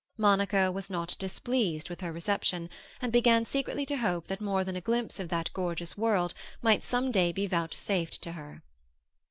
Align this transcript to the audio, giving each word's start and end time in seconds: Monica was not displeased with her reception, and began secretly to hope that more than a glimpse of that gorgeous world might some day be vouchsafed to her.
Monica 0.17 0.71
was 0.71 0.89
not 0.89 1.15
displeased 1.19 1.87
with 1.87 2.01
her 2.01 2.11
reception, 2.11 2.71
and 3.03 3.13
began 3.13 3.45
secretly 3.45 3.85
to 3.85 3.97
hope 3.97 4.25
that 4.25 4.41
more 4.41 4.63
than 4.63 4.75
a 4.75 4.81
glimpse 4.81 5.19
of 5.19 5.29
that 5.29 5.53
gorgeous 5.53 5.95
world 5.95 6.33
might 6.59 6.81
some 6.81 7.11
day 7.11 7.31
be 7.31 7.45
vouchsafed 7.45 8.19
to 8.19 8.31
her. 8.31 8.63